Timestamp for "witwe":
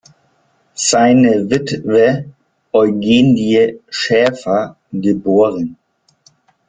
1.51-2.25